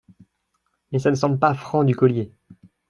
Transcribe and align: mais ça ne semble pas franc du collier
mais 0.91 0.97
ça 0.97 1.11
ne 1.11 1.15
semble 1.15 1.37
pas 1.37 1.53
franc 1.53 1.83
du 1.83 1.95
collier 1.95 2.33